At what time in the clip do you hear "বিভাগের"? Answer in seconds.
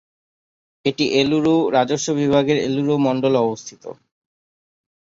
2.21-2.57